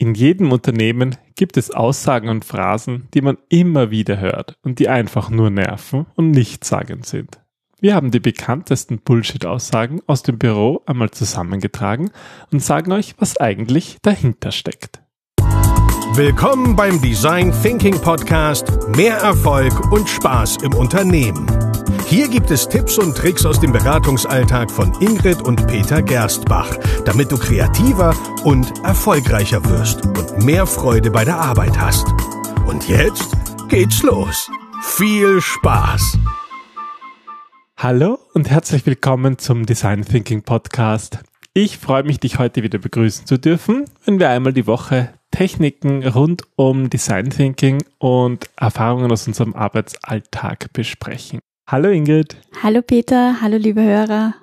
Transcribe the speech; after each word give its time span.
In 0.00 0.14
jedem 0.14 0.52
Unternehmen 0.52 1.16
gibt 1.34 1.56
es 1.56 1.72
Aussagen 1.72 2.28
und 2.28 2.44
Phrasen, 2.44 3.08
die 3.14 3.20
man 3.20 3.36
immer 3.48 3.90
wieder 3.90 4.20
hört 4.20 4.56
und 4.62 4.78
die 4.78 4.88
einfach 4.88 5.28
nur 5.28 5.50
nerven 5.50 6.06
und 6.14 6.30
nichtssagend 6.30 7.04
sind. 7.04 7.40
Wir 7.80 7.96
haben 7.96 8.12
die 8.12 8.20
bekanntesten 8.20 9.00
Bullshit-Aussagen 9.00 10.00
aus 10.06 10.22
dem 10.22 10.38
Büro 10.38 10.82
einmal 10.86 11.10
zusammengetragen 11.10 12.12
und 12.52 12.62
sagen 12.62 12.92
euch, 12.92 13.16
was 13.18 13.38
eigentlich 13.38 13.98
dahinter 14.02 14.52
steckt. 14.52 15.02
Willkommen 16.14 16.76
beim 16.76 17.02
Design 17.02 17.52
Thinking 17.62 18.00
Podcast 18.00 18.70
Mehr 18.94 19.16
Erfolg 19.16 19.90
und 19.90 20.08
Spaß 20.08 20.58
im 20.62 20.74
Unternehmen. 20.74 21.48
Hier 22.08 22.26
gibt 22.26 22.50
es 22.50 22.66
Tipps 22.66 22.96
und 22.96 23.14
Tricks 23.14 23.44
aus 23.44 23.60
dem 23.60 23.70
Beratungsalltag 23.70 24.70
von 24.70 24.94
Ingrid 25.02 25.42
und 25.42 25.66
Peter 25.66 26.00
Gerstbach, 26.00 26.74
damit 27.04 27.30
du 27.30 27.36
kreativer 27.36 28.16
und 28.44 28.82
erfolgreicher 28.82 29.62
wirst 29.66 30.06
und 30.06 30.42
mehr 30.42 30.66
Freude 30.66 31.10
bei 31.10 31.26
der 31.26 31.36
Arbeit 31.36 31.78
hast. 31.78 32.06
Und 32.66 32.88
jetzt 32.88 33.36
geht's 33.68 34.02
los. 34.02 34.50
Viel 34.80 35.42
Spaß! 35.42 36.16
Hallo 37.76 38.18
und 38.32 38.48
herzlich 38.48 38.86
willkommen 38.86 39.36
zum 39.36 39.66
Design 39.66 40.02
Thinking 40.02 40.42
Podcast. 40.42 41.18
Ich 41.52 41.76
freue 41.76 42.04
mich, 42.04 42.20
dich 42.20 42.38
heute 42.38 42.62
wieder 42.62 42.78
begrüßen 42.78 43.26
zu 43.26 43.38
dürfen, 43.38 43.84
wenn 44.06 44.18
wir 44.18 44.30
einmal 44.30 44.54
die 44.54 44.66
Woche 44.66 45.12
Techniken 45.30 46.02
rund 46.08 46.44
um 46.56 46.88
Design 46.88 47.28
Thinking 47.28 47.82
und 47.98 48.48
Erfahrungen 48.56 49.12
aus 49.12 49.26
unserem 49.26 49.54
Arbeitsalltag 49.54 50.72
besprechen. 50.72 51.40
Hallo 51.70 51.90
Ingrid. 51.90 52.38
Hallo 52.62 52.80
Peter, 52.80 53.42
hallo 53.42 53.58
liebe 53.58 53.82
Hörer. 53.82 54.34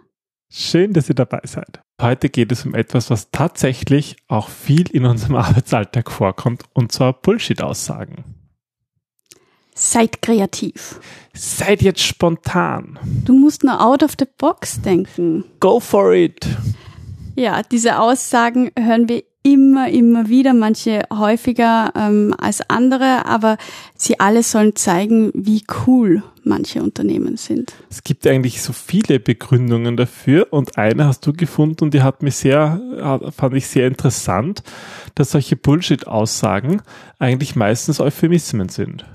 Schön, 0.48 0.94
dass 0.94 1.10
ihr 1.10 1.16
dabei 1.16 1.42
seid. 1.44 1.82
Heute 2.00 2.30
geht 2.30 2.52
es 2.52 2.68
um 2.68 2.76
etwas, 2.76 3.10
was 3.10 3.32
tatsächlich 3.32 4.18
auch 4.28 4.48
viel 4.48 4.92
in 4.92 5.08
unserem 5.08 5.36
Arbeitsalltag 5.36 6.12
vorkommt, 6.12 6.66
und 6.74 6.92
zwar 6.92 7.14
Bullshit-Aussagen. 7.14 8.26
Seid 9.74 10.22
kreativ. 10.22 11.00
Seid 11.34 11.82
jetzt 11.82 12.04
spontan. 12.04 13.00
Du 13.26 13.34
musst 13.34 13.64
nur 13.64 13.84
out 13.84 14.04
of 14.04 14.14
the 14.20 14.28
box 14.38 14.80
denken. 14.84 15.46
Go 15.60 15.80
for 15.80 16.14
it. 16.14 16.46
Ja, 17.36 17.64
diese 17.64 17.98
Aussagen 17.98 18.70
hören 18.78 19.10
wir 19.10 19.24
immer, 19.46 19.90
immer 19.90 20.28
wieder, 20.28 20.54
manche 20.54 21.04
häufiger 21.14 21.94
ähm, 21.96 22.34
als 22.38 22.68
andere, 22.68 23.26
aber 23.26 23.58
sie 23.96 24.20
alle 24.20 24.42
sollen 24.42 24.76
zeigen, 24.76 25.32
wie 25.36 25.64
cool 25.86 26.24
manche 26.44 26.82
Unternehmen 26.82 27.38
sind. 27.38 27.74
Es 27.90 28.04
gibt 28.04 28.26
eigentlich 28.26 28.62
so 28.62 28.74
viele 28.74 29.20
Begründungen 29.20 29.98
dafür 29.98 30.48
und 30.52 30.78
eine 30.78 31.06
hast 31.06 31.26
du 31.28 31.34
gefunden 31.34 31.86
und 31.86 31.94
die 31.94 32.02
hat 32.02 32.24
mich 32.24 32.36
sehr, 32.38 32.82
fand 33.36 33.56
ich 33.56 33.68
sehr 33.68 33.88
interessant, 33.88 34.64
dass 35.14 35.32
solche 35.32 35.56
Bullshit-Aussagen 35.56 36.82
eigentlich 37.20 37.56
meistens 37.56 38.00
Euphemismen 38.00 38.70
sind. 38.70 39.06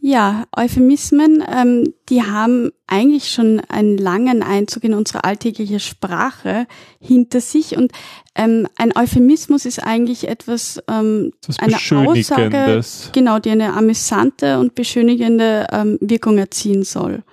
Ja, 0.00 0.44
Euphemismen, 0.56 1.44
ähm, 1.52 1.92
die 2.08 2.22
haben 2.22 2.70
eigentlich 2.86 3.30
schon 3.30 3.60
einen 3.68 3.98
langen 3.98 4.44
Einzug 4.44 4.84
in 4.84 4.94
unsere 4.94 5.24
alltägliche 5.24 5.80
Sprache 5.80 6.66
hinter 7.00 7.40
sich. 7.40 7.76
Und 7.76 7.90
ähm, 8.36 8.68
ein 8.76 8.96
Euphemismus 8.96 9.64
ist 9.64 9.82
eigentlich 9.82 10.28
etwas, 10.28 10.80
ähm, 10.88 11.32
eine 11.58 11.76
Aussage, 11.76 12.80
genau, 13.12 13.40
die 13.40 13.50
eine 13.50 13.72
amüsante 13.72 14.60
und 14.60 14.76
beschönigende 14.76 15.66
ähm, 15.72 15.98
Wirkung 16.00 16.38
erzielen 16.38 16.84
soll. 16.84 17.24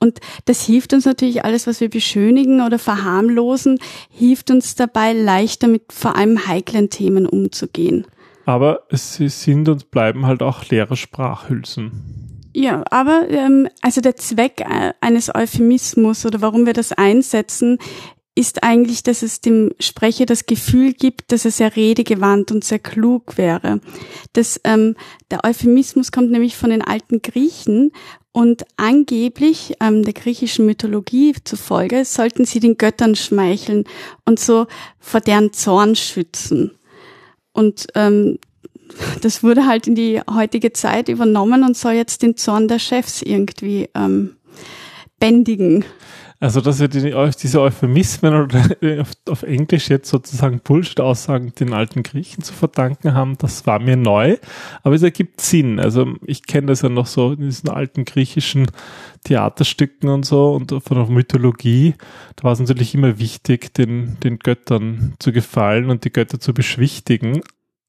Und 0.00 0.20
das 0.46 0.64
hilft 0.64 0.94
uns 0.94 1.04
natürlich, 1.04 1.44
alles, 1.44 1.66
was 1.66 1.80
wir 1.80 1.90
beschönigen 1.90 2.62
oder 2.62 2.78
verharmlosen, 2.78 3.80
hilft 4.10 4.50
uns 4.50 4.76
dabei, 4.76 5.12
leichter 5.12 5.68
mit 5.68 5.92
vor 5.92 6.16
allem 6.16 6.46
heiklen 6.46 6.88
Themen 6.88 7.26
umzugehen 7.26 8.06
aber 8.48 8.84
sie 8.90 9.28
sind 9.28 9.68
und 9.68 9.90
bleiben 9.90 10.24
halt 10.24 10.42
auch 10.42 10.64
leere 10.64 10.96
Sprachhülsen. 10.96 12.48
Ja, 12.54 12.82
aber 12.90 13.28
ähm, 13.28 13.68
also 13.82 14.00
der 14.00 14.16
Zweck 14.16 14.62
äh, 14.62 14.94
eines 15.02 15.34
Euphemismus 15.34 16.24
oder 16.24 16.40
warum 16.40 16.64
wir 16.64 16.72
das 16.72 16.92
einsetzen, 16.92 17.76
ist 18.34 18.62
eigentlich, 18.62 19.02
dass 19.02 19.20
es 19.20 19.42
dem 19.42 19.72
Sprecher 19.78 20.24
das 20.24 20.46
Gefühl 20.46 20.94
gibt, 20.94 21.30
dass 21.30 21.44
er 21.44 21.50
sehr 21.50 21.76
redegewandt 21.76 22.50
und 22.50 22.64
sehr 22.64 22.78
klug 22.78 23.36
wäre. 23.36 23.80
Das, 24.32 24.58
ähm, 24.64 24.96
der 25.30 25.44
Euphemismus 25.44 26.10
kommt 26.10 26.30
nämlich 26.30 26.56
von 26.56 26.70
den 26.70 26.80
alten 26.80 27.20
Griechen 27.20 27.92
und 28.32 28.64
angeblich 28.78 29.74
ähm, 29.80 30.04
der 30.04 30.14
griechischen 30.14 30.64
Mythologie 30.64 31.34
zufolge 31.44 32.06
sollten 32.06 32.46
sie 32.46 32.60
den 32.60 32.78
Göttern 32.78 33.14
schmeicheln 33.14 33.84
und 34.24 34.40
so 34.40 34.68
vor 34.98 35.20
deren 35.20 35.52
Zorn 35.52 35.96
schützen. 35.96 36.77
Und 37.58 37.88
ähm, 37.96 38.38
das 39.22 39.42
wurde 39.42 39.66
halt 39.66 39.88
in 39.88 39.96
die 39.96 40.20
heutige 40.30 40.72
Zeit 40.72 41.08
übernommen 41.08 41.64
und 41.64 41.76
soll 41.76 41.92
jetzt 41.92 42.22
den 42.22 42.36
Zorn 42.36 42.68
der 42.68 42.78
Chefs 42.78 43.20
irgendwie 43.20 43.88
ähm, 43.96 44.36
bändigen. 45.18 45.84
Also, 46.40 46.60
dass 46.60 46.78
wir 46.78 46.86
die, 46.86 47.12
diese 47.42 47.60
Euphemismen 47.60 48.32
oder 48.32 48.60
auf, 49.00 49.10
auf 49.28 49.42
Englisch 49.42 49.88
jetzt 49.88 50.08
sozusagen 50.08 50.60
Bullshit-Aussagen 50.60 51.52
den 51.58 51.72
alten 51.72 52.04
Griechen 52.04 52.44
zu 52.44 52.52
verdanken 52.52 53.12
haben, 53.14 53.36
das 53.38 53.66
war 53.66 53.80
mir 53.80 53.96
neu, 53.96 54.36
aber 54.84 54.94
es 54.94 55.02
ergibt 55.02 55.40
Sinn. 55.40 55.80
Also, 55.80 56.14
ich 56.24 56.46
kenne 56.46 56.68
das 56.68 56.82
ja 56.82 56.90
noch 56.90 57.06
so 57.06 57.32
in 57.32 57.40
diesen 57.40 57.68
alten 57.70 58.04
griechischen 58.04 58.70
Theaterstücken 59.24 60.08
und 60.10 60.24
so 60.24 60.52
und 60.52 60.70
von 60.70 60.96
der 60.96 61.06
Mythologie. 61.06 61.94
Da 62.36 62.44
war 62.44 62.52
es 62.52 62.60
natürlich 62.60 62.94
immer 62.94 63.18
wichtig, 63.18 63.74
den, 63.74 64.18
den 64.20 64.38
Göttern 64.38 65.14
zu 65.18 65.32
gefallen 65.32 65.90
und 65.90 66.04
die 66.04 66.12
Götter 66.12 66.38
zu 66.38 66.54
beschwichtigen. 66.54 67.42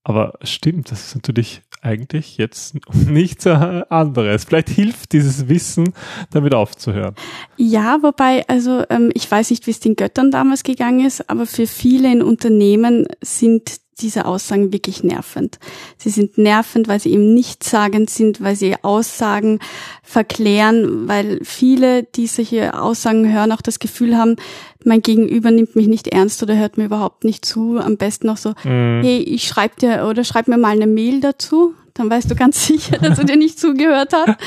Aber 0.04 0.40
stimmt, 0.42 0.90
das 0.90 1.08
ist 1.08 1.16
natürlich 1.16 1.62
eigentlich 1.82 2.38
jetzt 2.38 2.76
nichts 2.94 3.46
anderes. 3.48 4.46
Vielleicht 4.46 4.70
hilft 4.70 5.12
dieses 5.14 5.48
Wissen, 5.48 5.94
damit 6.32 6.54
aufzuhören. 6.54 7.16
Ja, 7.58 8.00
wobei, 8.02 8.48
also 8.48 8.84
ähm, 8.90 9.12
ich 9.14 9.30
weiß 9.30 9.50
nicht, 9.52 9.68
wie 9.68 9.72
es 9.72 9.80
den 9.80 9.96
Göttern 9.96 10.32
damals 10.32 10.64
gegangen 10.64 11.06
ist, 11.06 11.30
aber 11.30 11.46
für 11.46 11.68
viele 11.68 12.12
in 12.12 12.22
Unternehmen 12.22 13.08
sind 13.22 13.80
diese 14.02 14.26
Aussagen 14.26 14.74
wirklich 14.74 15.04
nervend. 15.04 15.60
Sie 15.98 16.10
sind 16.10 16.38
nervend, 16.38 16.88
weil 16.88 17.00
sie 17.00 17.12
eben 17.12 17.34
nichtssagend 17.34 18.10
sind, 18.10 18.42
weil 18.42 18.56
sie 18.56 18.76
Aussagen 18.82 19.60
verklären, 20.04 21.08
weil 21.08 21.40
viele, 21.44 22.04
die 22.04 22.28
solche 22.28 22.80
Aussagen 22.80 23.32
hören, 23.32 23.52
auch 23.52 23.62
das 23.62 23.80
Gefühl 23.80 24.18
haben, 24.18 24.36
mein 24.84 25.02
Gegenüber 25.02 25.52
nimmt 25.52 25.76
mich 25.76 25.88
nicht 25.88 26.08
ernst 26.08 26.42
oder 26.42 26.56
hört 26.56 26.78
mir 26.78 26.86
überhaupt 26.86 27.24
nicht 27.24 27.46
zu. 27.46 27.80
Am 27.80 27.98
besten 27.98 28.28
noch 28.28 28.38
so, 28.38 28.50
mhm. 28.64 29.02
hey, 29.04 29.20
ich 29.20 29.48
schreib 29.48 29.78
dir 29.78 30.08
oder 30.10 30.24
schreib 30.24 30.48
mir 30.48 30.58
mal 30.58 30.72
eine 30.72 30.88
Mail 30.88 31.20
dazu 31.20 31.76
dann 32.00 32.10
weißt 32.10 32.32
du 32.32 32.36
ganz 32.36 32.66
sicher, 32.68 32.98
dass 32.98 33.20
er 33.20 33.26
dir 33.26 33.36
nicht 33.36 33.60
zugehört 33.60 34.14
hat. 34.14 34.38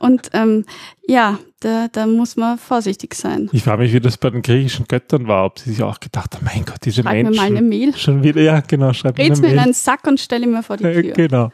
Und 0.00 0.30
ähm, 0.32 0.64
ja, 1.08 1.38
da, 1.60 1.88
da 1.90 2.06
muss 2.06 2.36
man 2.36 2.58
vorsichtig 2.58 3.14
sein. 3.14 3.48
Ich 3.52 3.62
frage 3.62 3.82
mich, 3.82 3.94
wie 3.94 4.00
das 4.00 4.18
bei 4.18 4.28
den 4.28 4.42
griechischen 4.42 4.86
Göttern 4.86 5.26
war, 5.26 5.46
ob 5.46 5.58
sie 5.58 5.70
sich 5.70 5.82
auch 5.82 6.00
gedacht 6.00 6.36
haben, 6.36 6.44
mein 6.44 6.66
Gott, 6.66 6.84
diese 6.84 7.02
schreib 7.02 7.14
Menschen. 7.14 7.34
Schreib 7.34 7.48
mir 7.48 7.54
mal 7.54 7.58
eine 7.58 7.66
Mail. 7.66 7.96
Schon 7.96 8.22
wieder, 8.22 8.42
ja, 8.42 8.60
genau, 8.60 8.92
schreib 8.92 9.16
mir 9.16 9.34
mir 9.34 9.48
in 9.48 9.58
einen 9.58 9.72
Sack 9.72 10.06
und 10.06 10.20
stell 10.20 10.42
ihn 10.42 10.52
mir 10.52 10.62
vor 10.62 10.76
die 10.76 10.84
Tür. 10.84 11.14
genau. 11.14 11.50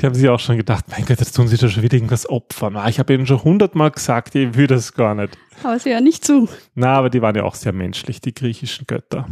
Die 0.00 0.06
haben 0.06 0.14
sich 0.14 0.26
auch 0.30 0.40
schon 0.40 0.56
gedacht, 0.56 0.86
mein 0.88 1.04
Gott, 1.04 1.20
jetzt 1.20 1.36
tun 1.36 1.46
sie 1.46 1.58
da 1.58 1.68
schon 1.68 1.82
wieder 1.82 1.94
irgendwas 1.94 2.26
opfern. 2.28 2.74
Ah, 2.76 2.88
ich 2.88 2.98
habe 2.98 3.12
ihnen 3.12 3.26
schon 3.26 3.44
hundertmal 3.44 3.90
gesagt, 3.90 4.34
ich 4.34 4.56
will 4.56 4.66
das 4.66 4.94
gar 4.94 5.14
nicht. 5.14 5.36
Aber 5.62 5.78
sie 5.78 5.90
ja 5.90 6.00
nicht 6.00 6.24
zu. 6.24 6.48
Na, 6.74 6.94
aber 6.94 7.10
die 7.10 7.20
waren 7.20 7.36
ja 7.36 7.44
auch 7.44 7.54
sehr 7.54 7.72
menschlich, 7.72 8.22
die 8.22 8.34
griechischen 8.34 8.86
Götter. 8.86 9.26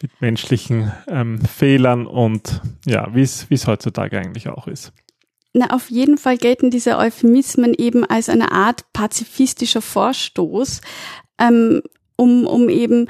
Mit 0.00 0.12
menschlichen 0.20 0.92
ähm, 1.08 1.40
Fehlern 1.40 2.06
und 2.06 2.62
ja, 2.86 3.08
wie 3.14 3.22
es 3.22 3.66
heutzutage 3.66 4.16
eigentlich 4.16 4.48
auch 4.48 4.68
ist. 4.68 4.92
Na, 5.54 5.70
auf 5.70 5.90
jeden 5.90 6.18
Fall 6.18 6.36
gelten 6.36 6.70
diese 6.70 6.98
Euphemismen 6.98 7.74
eben 7.74 8.04
als 8.04 8.28
eine 8.28 8.52
Art 8.52 8.84
pazifistischer 8.92 9.80
Vorstoß, 9.80 10.80
ähm, 11.38 11.82
um, 12.16 12.46
um 12.46 12.68
eben 12.68 13.08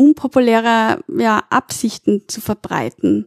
unpopuläre 0.00 1.04
ja, 1.14 1.42
Absichten 1.50 2.22
zu 2.26 2.40
verbreiten. 2.40 3.26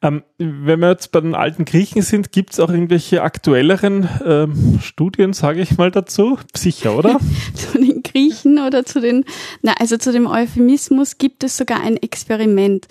Ähm, 0.00 0.22
wenn 0.38 0.78
wir 0.78 0.90
jetzt 0.90 1.10
bei 1.10 1.20
den 1.20 1.34
alten 1.34 1.64
Griechen 1.64 2.02
sind, 2.02 2.30
gibt 2.30 2.52
es 2.52 2.60
auch 2.60 2.70
irgendwelche 2.70 3.22
aktuelleren 3.22 4.08
ähm, 4.24 4.78
Studien, 4.80 5.32
sage 5.32 5.60
ich 5.60 5.76
mal 5.76 5.90
dazu? 5.90 6.38
Sicher, 6.54 6.96
oder? 6.96 7.18
zu 7.54 7.78
den 7.78 8.04
Griechen 8.04 8.60
oder 8.60 8.86
zu 8.86 9.00
den, 9.00 9.24
na, 9.62 9.74
also 9.80 9.96
zu 9.96 10.12
dem 10.12 10.28
Euphemismus 10.28 11.18
gibt 11.18 11.42
es 11.42 11.56
sogar 11.56 11.80
ein 11.80 11.96
Experiment. 11.96 12.86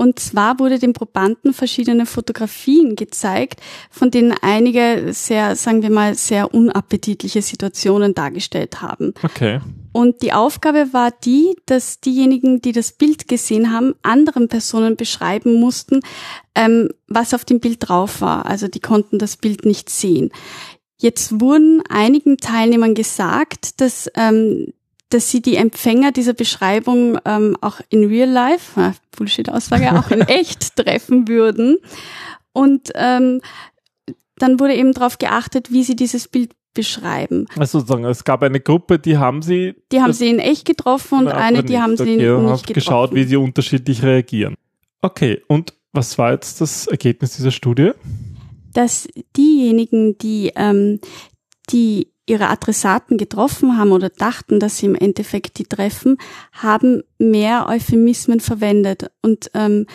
Und 0.00 0.18
zwar 0.18 0.58
wurde 0.58 0.78
den 0.78 0.94
Probanden 0.94 1.52
verschiedene 1.52 2.06
Fotografien 2.06 2.96
gezeigt, 2.96 3.60
von 3.90 4.10
denen 4.10 4.34
einige 4.40 5.12
sehr, 5.12 5.56
sagen 5.56 5.82
wir 5.82 5.90
mal, 5.90 6.14
sehr 6.14 6.54
unappetitliche 6.54 7.42
Situationen 7.42 8.14
dargestellt 8.14 8.80
haben. 8.80 9.12
Okay. 9.22 9.60
Und 9.92 10.22
die 10.22 10.32
Aufgabe 10.32 10.94
war 10.94 11.10
die, 11.10 11.54
dass 11.66 12.00
diejenigen, 12.00 12.62
die 12.62 12.72
das 12.72 12.92
Bild 12.92 13.28
gesehen 13.28 13.74
haben, 13.74 13.92
anderen 14.00 14.48
Personen 14.48 14.96
beschreiben 14.96 15.60
mussten, 15.60 16.00
ähm, 16.54 16.88
was 17.06 17.34
auf 17.34 17.44
dem 17.44 17.60
Bild 17.60 17.86
drauf 17.86 18.22
war. 18.22 18.46
Also 18.46 18.68
die 18.68 18.80
konnten 18.80 19.18
das 19.18 19.36
Bild 19.36 19.66
nicht 19.66 19.90
sehen. 19.90 20.30
Jetzt 20.96 21.42
wurden 21.42 21.82
einigen 21.90 22.38
Teilnehmern 22.38 22.94
gesagt, 22.94 23.82
dass 23.82 24.10
ähm, 24.14 24.72
dass 25.10 25.30
sie 25.30 25.42
die 25.42 25.56
Empfänger 25.56 26.12
dieser 26.12 26.32
Beschreibung 26.32 27.18
ähm, 27.24 27.56
auch 27.60 27.80
in 27.88 28.04
real 28.06 28.28
life, 28.28 28.80
äh, 28.80 28.92
Bullshit-Aussage, 29.16 29.98
auch 29.98 30.10
in 30.10 30.20
echt 30.28 30.76
treffen 30.76 31.28
würden. 31.28 31.78
Und 32.52 32.90
ähm, 32.94 33.40
dann 34.36 34.58
wurde 34.58 34.74
eben 34.74 34.92
darauf 34.92 35.18
geachtet, 35.18 35.72
wie 35.72 35.82
sie 35.82 35.96
dieses 35.96 36.28
Bild 36.28 36.52
beschreiben. 36.74 37.46
Also 37.56 37.80
sozusagen, 37.80 38.04
es 38.04 38.24
gab 38.24 38.42
eine 38.42 38.60
Gruppe, 38.60 38.98
die 38.98 39.18
haben 39.18 39.42
sie. 39.42 39.74
Die 39.92 40.00
haben 40.00 40.12
sie 40.12 40.30
in 40.30 40.38
echt 40.38 40.64
getroffen 40.64 41.20
und 41.20 41.28
eine, 41.28 41.64
die 41.64 41.78
haben 41.78 41.96
sie 41.96 42.14
okay, 42.14 42.16
nicht 42.16 42.66
getroffen. 42.66 42.72
geschaut, 42.72 43.14
wie 43.14 43.24
sie 43.24 43.36
unterschiedlich 43.36 44.02
reagieren. 44.02 44.54
Okay, 45.02 45.42
und 45.48 45.74
was 45.92 46.16
war 46.18 46.32
jetzt 46.32 46.60
das 46.60 46.86
Ergebnis 46.86 47.36
dieser 47.36 47.50
Studie? 47.50 47.90
Dass 48.72 49.08
diejenigen, 49.36 50.16
die, 50.18 50.52
ähm, 50.54 51.00
die 51.70 52.09
ihre 52.26 52.48
Adressaten 52.48 53.18
getroffen 53.18 53.76
haben 53.76 53.92
oder 53.92 54.08
dachten, 54.08 54.60
dass 54.60 54.78
sie 54.78 54.86
im 54.86 54.94
Endeffekt 54.94 55.58
die 55.58 55.64
treffen, 55.64 56.16
haben 56.52 57.02
mehr 57.18 57.66
Euphemismen 57.68 58.40
verwendet. 58.40 59.10
Und 59.22 59.50
ähm, 59.54 59.86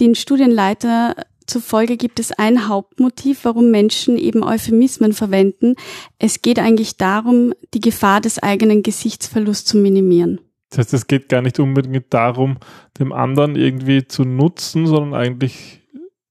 den 0.00 0.14
Studienleiter 0.14 1.14
zufolge 1.46 1.96
gibt 1.96 2.18
es 2.18 2.32
ein 2.32 2.68
Hauptmotiv, 2.68 3.44
warum 3.44 3.70
Menschen 3.70 4.18
eben 4.18 4.42
Euphemismen 4.42 5.12
verwenden. 5.12 5.74
Es 6.18 6.42
geht 6.42 6.58
eigentlich 6.58 6.96
darum, 6.96 7.54
die 7.72 7.80
Gefahr 7.80 8.20
des 8.20 8.42
eigenen 8.42 8.82
Gesichtsverlusts 8.82 9.70
zu 9.70 9.76
minimieren. 9.76 10.40
Das 10.70 10.78
heißt, 10.78 10.94
es 10.94 11.06
geht 11.06 11.28
gar 11.28 11.42
nicht 11.42 11.60
unbedingt 11.60 12.12
darum, 12.12 12.58
dem 12.98 13.12
anderen 13.12 13.54
irgendwie 13.54 14.06
zu 14.06 14.24
nutzen, 14.24 14.86
sondern 14.86 15.14
eigentlich 15.14 15.82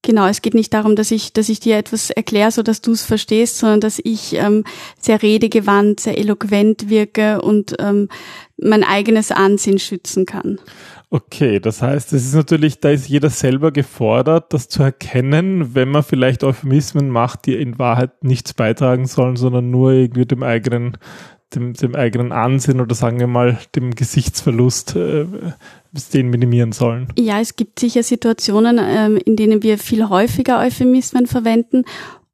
Genau, 0.06 0.28
es 0.28 0.44
geht 0.44 0.54
nicht 0.54 0.72
darum, 0.72 0.96
dass 0.96 1.10
ich, 1.10 1.34
dass 1.34 1.50
ich 1.50 1.60
dir 1.60 1.78
etwas 1.78 2.12
erkläre, 2.12 2.52
so 2.52 2.62
dass 2.62 2.80
du 2.80 2.92
es 2.92 3.04
verstehst, 3.04 3.58
sondern 3.58 3.80
dass 3.80 4.00
ich 4.04 4.36
ähm, 4.36 4.64
sehr 5.00 5.24
redegewandt, 5.24 6.00
sehr 6.00 6.20
eloquent 6.20 6.92
wirke 6.92 7.42
und 7.42 7.76
ähm, 7.80 8.10
mein 8.56 8.84
eigenes 8.84 9.32
Ansehen 9.32 9.80
schützen 9.80 10.28
kann. 10.28 10.60
Okay, 11.10 11.60
das 11.60 11.82
heißt, 11.82 12.14
es 12.14 12.24
ist 12.24 12.36
natürlich, 12.36 12.80
da 12.82 12.92
ist 12.92 13.10
jeder 13.10 13.32
selber 13.32 13.72
gefordert, 13.72 14.54
das 14.54 14.70
zu 14.70 14.84
erkennen, 14.84 15.74
wenn 15.74 15.90
man 15.90 16.04
vielleicht 16.04 16.44
Euphemismen 16.44 17.10
macht, 17.10 17.48
die 17.48 17.56
in 17.56 17.80
Wahrheit 17.80 18.24
nichts 18.24 18.54
beitragen 18.54 19.08
sollen, 19.08 19.38
sondern 19.38 19.72
nur 19.72 19.92
irgendwie 19.92 20.28
dem 20.28 20.44
eigenen, 20.44 20.98
dem, 21.56 21.74
dem 21.74 21.96
eigenen 21.96 22.32
Ansehen 22.32 22.80
oder 22.80 22.94
sagen 22.94 23.20
wir 23.20 23.28
mal 23.28 23.58
dem 23.76 23.96
Gesichtsverlust 23.96 24.98
äh, 24.98 25.26
den 26.14 26.30
minimieren 26.30 26.72
sollen. 26.72 27.08
Ja, 27.18 27.40
es 27.40 27.56
gibt 27.56 27.80
sicher 27.80 28.04
Situationen, 28.04 28.80
ähm, 28.82 29.18
in 29.18 29.36
denen 29.36 29.64
wir 29.64 29.78
viel 29.78 30.10
häufiger 30.10 30.60
Euphemismen 30.60 31.28
verwenden 31.28 31.86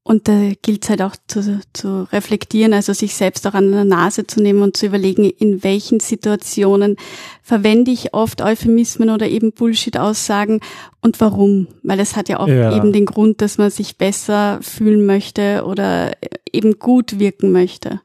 und 0.03 0.27
da 0.27 0.51
gilt 0.63 0.83
es 0.83 0.89
halt 0.89 1.03
auch 1.03 1.15
zu, 1.27 1.61
zu 1.73 2.07
reflektieren, 2.11 2.73
also 2.73 2.91
sich 2.91 3.13
selbst 3.13 3.45
auch 3.45 3.53
an 3.53 3.71
der 3.71 3.85
Nase 3.85 4.25
zu 4.25 4.41
nehmen 4.41 4.63
und 4.63 4.75
zu 4.75 4.87
überlegen, 4.87 5.25
in 5.25 5.63
welchen 5.63 5.99
Situationen 5.99 6.95
verwende 7.43 7.91
ich 7.91 8.13
oft 8.13 8.41
Euphemismen 8.41 9.11
oder 9.11 9.27
eben 9.27 9.51
Bullshit-Aussagen 9.51 10.59
und 11.01 11.21
warum. 11.21 11.67
Weil 11.83 11.99
es 11.99 12.15
hat 12.15 12.29
ja 12.29 12.39
auch 12.39 12.47
ja. 12.47 12.75
eben 12.75 12.93
den 12.93 13.05
Grund, 13.05 13.41
dass 13.41 13.59
man 13.59 13.69
sich 13.69 13.97
besser 13.97 14.59
fühlen 14.63 15.05
möchte 15.05 15.65
oder 15.65 16.13
eben 16.51 16.79
gut 16.79 17.19
wirken 17.19 17.51
möchte. 17.51 18.01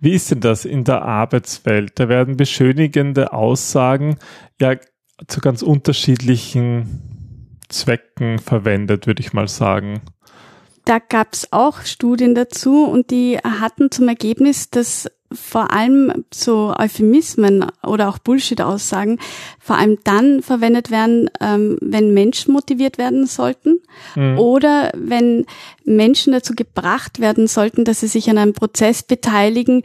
Wie 0.00 0.12
ist 0.12 0.30
denn 0.30 0.40
das 0.40 0.64
in 0.64 0.84
der 0.84 1.02
Arbeitswelt? 1.02 1.92
Da 1.96 2.08
werden 2.08 2.36
beschönigende 2.36 3.32
Aussagen 3.32 4.16
ja 4.60 4.76
zu 5.26 5.40
ganz 5.40 5.62
unterschiedlichen 5.62 7.58
Zwecken 7.68 8.38
verwendet, 8.38 9.06
würde 9.06 9.20
ich 9.20 9.32
mal 9.32 9.48
sagen. 9.48 10.02
Da 10.84 10.98
gab 10.98 11.32
es 11.32 11.52
auch 11.52 11.82
Studien 11.82 12.34
dazu 12.34 12.84
und 12.84 13.10
die 13.10 13.38
hatten 13.38 13.90
zum 13.90 14.08
Ergebnis, 14.08 14.70
dass 14.70 15.10
vor 15.34 15.72
allem 15.72 16.24
so 16.32 16.74
Euphemismen 16.76 17.66
oder 17.82 18.08
auch 18.08 18.18
Bullshit-Aussagen 18.18 19.18
vor 19.58 19.76
allem 19.76 19.98
dann 20.04 20.42
verwendet 20.42 20.90
werden, 20.90 21.30
ähm, 21.40 21.78
wenn 21.80 22.14
Menschen 22.14 22.52
motiviert 22.52 22.98
werden 22.98 23.26
sollten 23.26 23.80
mhm. 24.14 24.38
oder 24.38 24.92
wenn 24.96 25.46
Menschen 25.84 26.32
dazu 26.32 26.54
gebracht 26.54 27.20
werden 27.20 27.46
sollten, 27.46 27.84
dass 27.84 28.00
sie 28.00 28.08
sich 28.08 28.28
an 28.30 28.38
einem 28.38 28.52
Prozess 28.52 29.02
beteiligen, 29.02 29.82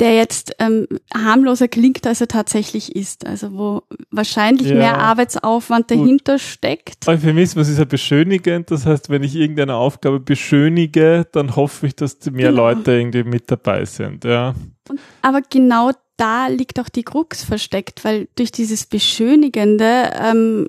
der 0.00 0.16
jetzt 0.16 0.56
ähm, 0.58 0.86
harmloser 1.14 1.68
klingt, 1.68 2.06
als 2.06 2.20
er 2.20 2.28
tatsächlich 2.28 2.96
ist. 2.96 3.26
Also 3.26 3.52
wo 3.52 3.82
wahrscheinlich 4.10 4.68
ja. 4.68 4.74
mehr 4.74 4.98
Arbeitsaufwand 4.98 5.90
dahinter 5.90 6.34
Gut. 6.34 6.40
steckt. 6.40 7.06
Euphemismus 7.06 7.68
ist 7.68 7.78
ja 7.78 7.84
beschönigend. 7.84 8.70
Das 8.70 8.86
heißt, 8.86 9.08
wenn 9.10 9.22
ich 9.22 9.36
irgendeine 9.36 9.76
Aufgabe 9.76 10.18
beschönige, 10.18 11.26
dann 11.30 11.54
hoffe 11.54 11.86
ich, 11.86 11.96
dass 11.96 12.18
mehr 12.30 12.50
genau. 12.50 12.68
Leute 12.68 12.92
irgendwie 12.92 13.24
mit 13.24 13.50
dabei 13.50 13.84
sind. 13.84 14.24
Ja. 14.24 14.54
Und, 14.88 15.00
aber 15.22 15.40
genau 15.42 15.92
da 16.16 16.48
liegt 16.48 16.78
auch 16.78 16.88
die 16.88 17.02
Krux 17.02 17.42
versteckt, 17.42 18.04
weil 18.04 18.28
durch 18.36 18.52
dieses 18.52 18.86
Beschönigende 18.86 20.10
ähm, 20.14 20.68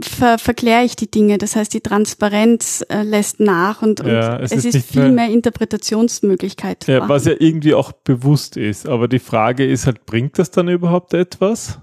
ver 0.00 0.38
verkläre 0.38 0.84
ich 0.84 0.96
die 0.96 1.10
Dinge. 1.10 1.38
Das 1.38 1.56
heißt, 1.56 1.72
die 1.74 1.80
Transparenz 1.80 2.84
äh, 2.88 3.02
lässt 3.02 3.40
nach 3.40 3.82
und, 3.82 4.00
und 4.00 4.08
ja, 4.08 4.38
es, 4.38 4.52
es, 4.52 4.64
ist, 4.64 4.74
ist 4.74 4.92
viel 4.92 5.02
mehr, 5.02 5.26
mehr 5.26 5.28
Interpretationsmöglichkeit. 5.30 6.86
Ja, 6.86 7.08
was 7.08 7.26
ja 7.26 7.34
irgendwie 7.38 7.74
auch 7.74 7.92
bewusst 7.92 8.56
ist. 8.56 8.88
Aber 8.88 9.08
die 9.08 9.18
Frage 9.18 9.66
ist 9.66 9.86
halt, 9.86 10.06
bringt 10.06 10.38
das 10.38 10.50
dann 10.50 10.68
überhaupt 10.68 11.14
etwas? 11.14 11.78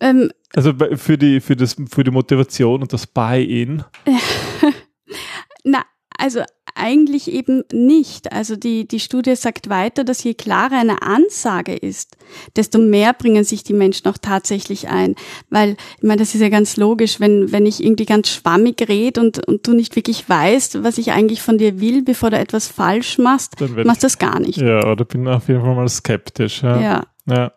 Ähm, 0.00 0.30
also 0.54 0.72
für 0.94 1.18
die, 1.18 1.40
für, 1.40 1.56
das, 1.56 1.76
für 1.90 2.04
die 2.04 2.10
Motivation 2.10 2.82
und 2.82 2.92
das 2.92 3.06
Buy-in? 3.06 3.84
Na, 5.64 5.84
also 6.16 6.42
eigentlich 6.78 7.30
eben 7.30 7.64
nicht. 7.72 8.32
Also 8.32 8.56
die, 8.56 8.86
die 8.86 9.00
Studie 9.00 9.36
sagt 9.36 9.68
weiter, 9.68 10.04
dass 10.04 10.22
je 10.22 10.34
klarer 10.34 10.78
eine 10.78 11.02
Ansage 11.02 11.74
ist, 11.74 12.16
desto 12.56 12.78
mehr 12.78 13.12
bringen 13.12 13.44
sich 13.44 13.62
die 13.64 13.72
Menschen 13.72 14.08
auch 14.08 14.18
tatsächlich 14.18 14.88
ein. 14.88 15.14
Weil, 15.50 15.76
ich 15.96 16.02
meine, 16.02 16.20
das 16.20 16.34
ist 16.34 16.40
ja 16.40 16.48
ganz 16.48 16.76
logisch, 16.76 17.20
wenn, 17.20 17.52
wenn 17.52 17.66
ich 17.66 17.82
irgendwie 17.82 18.06
ganz 18.06 18.28
schwammig 18.28 18.88
rede 18.88 19.20
und, 19.20 19.46
und 19.46 19.66
du 19.66 19.74
nicht 19.74 19.96
wirklich 19.96 20.28
weißt, 20.28 20.82
was 20.82 20.98
ich 20.98 21.12
eigentlich 21.12 21.42
von 21.42 21.58
dir 21.58 21.80
will, 21.80 22.02
bevor 22.02 22.30
du 22.30 22.38
etwas 22.38 22.68
falsch 22.68 23.18
machst, 23.18 23.60
machst 23.60 24.02
du 24.02 24.06
das 24.06 24.18
gar 24.18 24.40
nicht. 24.40 24.58
Ja, 24.58 24.90
oder 24.90 25.04
bin 25.04 25.26
auf 25.28 25.48
jeden 25.48 25.62
Fall 25.62 25.74
mal 25.74 25.88
skeptisch. 25.88 26.62
Ja. 26.62 26.80
ja. 26.80 27.04
ja. 27.26 27.52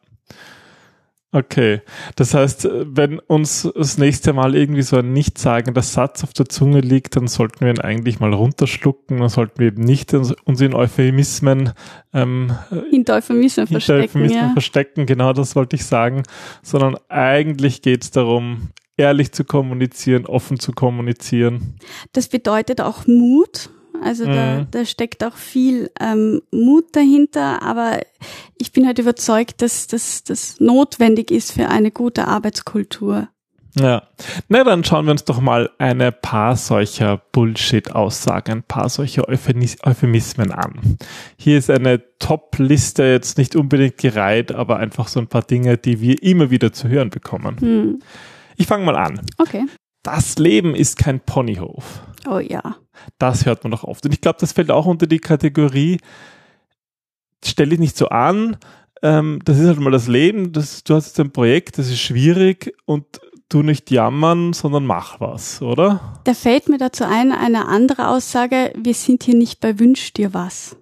Okay, 1.33 1.81
das 2.17 2.33
heißt, 2.33 2.67
wenn 2.83 3.19
uns 3.19 3.69
das 3.73 3.97
nächste 3.97 4.33
Mal 4.33 4.53
irgendwie 4.53 4.81
so 4.81 4.97
ein 4.97 5.13
nichtssagender 5.13 5.81
Satz 5.81 6.25
auf 6.25 6.33
der 6.33 6.49
Zunge 6.49 6.81
liegt, 6.81 7.15
dann 7.15 7.27
sollten 7.27 7.61
wir 7.61 7.69
ihn 7.69 7.79
eigentlich 7.79 8.19
mal 8.19 8.33
runterschlucken, 8.33 9.19
dann 9.19 9.29
sollten 9.29 9.59
wir 9.59 9.67
eben 9.67 9.81
nicht 9.81 10.13
uns 10.13 10.59
in 10.59 10.73
Euphemismen 10.73 11.71
ähm, 12.13 12.53
hinter 12.89 13.15
Euphemismen 13.15 13.65
verstecken, 13.65 14.03
Euphemismen 14.03 14.47
ja. 14.47 14.51
verstecken, 14.51 15.05
genau 15.05 15.31
das 15.31 15.55
wollte 15.55 15.77
ich 15.77 15.85
sagen, 15.85 16.23
sondern 16.63 16.97
eigentlich 17.07 17.81
geht 17.81 18.03
es 18.03 18.11
darum, 18.11 18.67
ehrlich 18.97 19.31
zu 19.31 19.45
kommunizieren, 19.45 20.25
offen 20.25 20.59
zu 20.59 20.73
kommunizieren. 20.73 21.75
Das 22.11 22.27
bedeutet 22.27 22.81
auch 22.81 23.07
Mut, 23.07 23.69
also 24.01 24.25
mhm. 24.25 24.33
da, 24.33 24.67
da 24.71 24.85
steckt 24.85 25.23
auch 25.23 25.35
viel 25.35 25.91
ähm, 25.99 26.41
Mut 26.51 26.95
dahinter, 26.95 27.61
aber 27.61 27.99
ich 28.57 28.71
bin 28.71 28.85
halt 28.85 28.99
überzeugt, 28.99 29.61
dass 29.61 29.87
das 29.87 30.59
notwendig 30.59 31.31
ist 31.31 31.51
für 31.51 31.69
eine 31.69 31.91
gute 31.91 32.27
Arbeitskultur. 32.27 33.27
Ja, 33.79 34.03
na 34.49 34.63
dann 34.65 34.83
schauen 34.83 35.05
wir 35.05 35.11
uns 35.11 35.23
doch 35.23 35.39
mal 35.39 35.69
eine 35.77 36.11
paar 36.11 36.57
solcher 36.57 37.21
Bullshit-Aussagen, 37.31 38.51
ein 38.51 38.63
paar 38.63 38.89
solcher 38.89 39.29
Euphemismen 39.29 40.51
an. 40.51 40.97
Hier 41.37 41.57
ist 41.57 41.69
eine 41.69 42.01
Top-Liste 42.19 43.03
jetzt 43.03 43.37
nicht 43.37 43.55
unbedingt 43.55 43.97
gereiht, 43.97 44.51
aber 44.51 44.77
einfach 44.77 45.07
so 45.07 45.21
ein 45.21 45.27
paar 45.27 45.43
Dinge, 45.43 45.77
die 45.77 46.01
wir 46.01 46.21
immer 46.21 46.49
wieder 46.49 46.73
zu 46.73 46.89
hören 46.89 47.11
bekommen. 47.11 47.57
Hm. 47.59 47.99
Ich 48.57 48.67
fange 48.67 48.83
mal 48.83 48.97
an. 48.97 49.21
Okay. 49.37 49.65
Das 50.03 50.37
Leben 50.37 50.75
ist 50.75 50.97
kein 50.97 51.21
Ponyhof. 51.21 52.01
Oh 52.29 52.39
ja. 52.39 52.75
Das 53.17 53.45
hört 53.45 53.63
man 53.63 53.71
doch 53.71 53.83
oft. 53.83 54.05
Und 54.05 54.13
ich 54.13 54.21
glaube, 54.21 54.39
das 54.39 54.51
fällt 54.51 54.71
auch 54.71 54.85
unter 54.85 55.07
die 55.07 55.19
Kategorie, 55.19 55.99
stell 57.43 57.69
dich 57.69 57.79
nicht 57.79 57.97
so 57.97 58.09
an, 58.09 58.57
ähm, 59.01 59.39
das 59.45 59.57
ist 59.57 59.67
halt 59.67 59.79
mal 59.79 59.91
das 59.91 60.07
Leben, 60.07 60.51
das, 60.51 60.83
du 60.83 60.95
hast 60.95 61.07
jetzt 61.07 61.19
ein 61.19 61.31
Projekt, 61.31 61.77
das 61.77 61.87
ist 61.87 61.99
schwierig 61.99 62.75
und 62.85 63.05
du 63.49 63.63
nicht 63.63 63.91
jammern, 63.91 64.53
sondern 64.53 64.85
mach 64.85 65.19
was, 65.19 65.61
oder? 65.61 66.21
Da 66.23 66.33
fällt 66.33 66.69
mir 66.69 66.77
dazu 66.77 67.03
ein, 67.03 67.31
eine 67.31 67.67
andere 67.67 68.09
Aussage, 68.09 68.71
wir 68.77 68.93
sind 68.93 69.23
hier 69.23 69.35
nicht 69.35 69.59
bei 69.59 69.79
Wünsch 69.79 70.13
dir 70.13 70.33
was. 70.33 70.77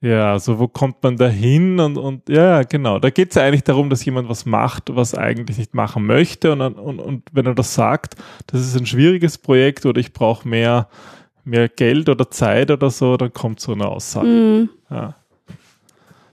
Ja, 0.00 0.32
also 0.32 0.58
wo 0.58 0.66
kommt 0.66 1.00
man 1.04 1.16
da 1.16 1.28
hin 1.28 1.78
und, 1.78 1.96
und 1.96 2.28
ja, 2.28 2.64
genau. 2.64 2.98
Da 2.98 3.10
geht 3.10 3.28
es 3.28 3.36
ja 3.36 3.44
eigentlich 3.44 3.62
darum, 3.62 3.88
dass 3.88 4.04
jemand 4.04 4.28
was 4.28 4.46
macht, 4.46 4.94
was 4.96 5.14
eigentlich 5.14 5.58
nicht 5.58 5.74
machen 5.74 6.04
möchte. 6.06 6.50
Und, 6.50 6.60
und, 6.60 6.98
und 6.98 7.22
wenn 7.30 7.46
er 7.46 7.54
das 7.54 7.74
sagt, 7.74 8.16
das 8.48 8.62
ist 8.62 8.76
ein 8.76 8.84
schwieriges 8.84 9.38
Projekt 9.38 9.86
oder 9.86 10.00
ich 10.00 10.12
brauche 10.12 10.48
mehr, 10.48 10.88
mehr 11.44 11.68
Geld 11.68 12.08
oder 12.08 12.30
Zeit 12.30 12.70
oder 12.70 12.90
so, 12.90 13.16
dann 13.16 13.32
kommt 13.32 13.60
so 13.60 13.72
eine 13.72 13.88
Aussage. 13.88 14.26
Mhm. 14.26 14.68
Ja. 14.90 15.16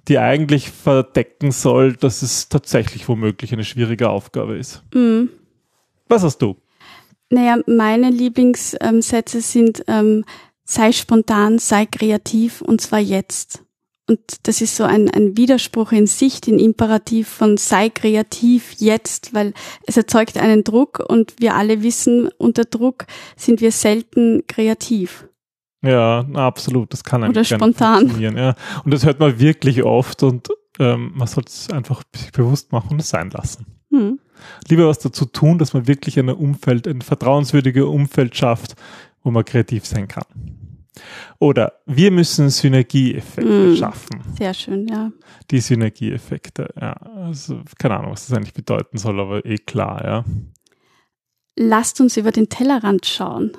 Die 0.07 0.17
eigentlich 0.17 0.71
verdecken 0.71 1.51
soll, 1.51 1.93
dass 1.93 2.21
es 2.21 2.49
tatsächlich 2.49 3.07
womöglich 3.07 3.53
eine 3.53 3.63
schwierige 3.63 4.09
Aufgabe 4.09 4.57
ist. 4.57 4.83
Mhm. 4.93 5.29
Was 6.07 6.23
hast 6.23 6.39
du? 6.39 6.57
Naja, 7.29 7.57
meine 7.67 8.09
Lieblingssätze 8.09 9.41
sind, 9.41 9.83
ähm, 9.87 10.25
sei 10.63 10.91
spontan, 10.91 11.59
sei 11.59 11.85
kreativ 11.85 12.61
und 12.61 12.81
zwar 12.81 12.99
jetzt. 12.99 13.63
Und 14.09 14.19
das 14.43 14.59
ist 14.59 14.75
so 14.75 14.83
ein, 14.83 15.09
ein 15.09 15.37
Widerspruch 15.37 15.91
in 15.91 16.07
sich, 16.07 16.41
den 16.41 16.57
Imperativ 16.57 17.29
von 17.29 17.57
sei 17.57 17.89
kreativ 17.89 18.73
jetzt, 18.79 19.33
weil 19.35 19.53
es 19.85 19.97
erzeugt 19.97 20.37
einen 20.37 20.63
Druck 20.63 20.99
und 21.07 21.35
wir 21.39 21.55
alle 21.55 21.83
wissen, 21.83 22.29
unter 22.39 22.65
Druck 22.65 23.05
sind 23.35 23.61
wir 23.61 23.71
selten 23.71 24.43
kreativ. 24.47 25.27
Ja, 25.83 26.25
absolut. 26.33 26.91
Das 26.91 27.03
kann 27.03 27.23
eigentlich 27.23 27.51
Oder 27.51 27.57
spontan. 27.57 27.99
funktionieren. 27.99 28.37
Ja. 28.37 28.55
Und 28.83 28.93
das 28.93 29.05
hört 29.05 29.19
man 29.19 29.39
wirklich 29.39 29.83
oft 29.83 30.23
und 30.23 30.49
ähm, 30.79 31.11
man 31.13 31.27
sollte 31.27 31.49
es 31.49 31.69
einfach 31.69 32.03
sich 32.15 32.31
bewusst 32.31 32.71
machen 32.71 32.93
und 32.93 33.01
es 33.01 33.09
sein 33.09 33.29
lassen. 33.29 33.65
Hm. 33.91 34.19
Lieber 34.67 34.87
was 34.87 34.99
dazu 34.99 35.25
tun, 35.25 35.59
dass 35.59 35.73
man 35.73 35.87
wirklich 35.87 36.17
ein 36.17 36.29
Umfeld, 36.29 36.87
ein 36.87 37.01
vertrauenswürdiges 37.01 37.83
Umfeld 37.83 38.35
schafft, 38.35 38.75
wo 39.23 39.31
man 39.31 39.45
kreativ 39.45 39.85
sein 39.85 40.07
kann. 40.07 40.25
Oder 41.39 41.73
wir 41.85 42.11
müssen 42.11 42.49
Synergieeffekte 42.49 43.73
mm, 43.73 43.75
schaffen. 43.77 44.21
Sehr 44.37 44.53
schön, 44.53 44.87
ja. 44.87 45.11
Die 45.51 45.59
Synergieeffekte, 45.59 46.69
ja. 46.79 46.93
Also, 46.93 47.61
keine 47.77 47.97
Ahnung, 47.97 48.11
was 48.11 48.27
das 48.27 48.37
eigentlich 48.37 48.53
bedeuten 48.53 48.97
soll, 48.97 49.19
aber 49.19 49.45
eh 49.45 49.57
klar, 49.57 50.03
ja. 50.03 50.25
Lasst 51.55 51.99
uns 52.01 52.17
über 52.17 52.31
den 52.31 52.49
Tellerrand 52.49 53.05
schauen. 53.05 53.51